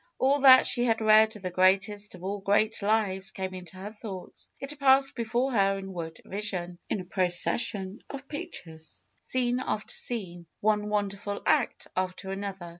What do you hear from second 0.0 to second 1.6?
All that she had read of the